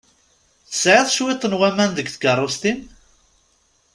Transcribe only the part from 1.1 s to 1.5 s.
cwiṭ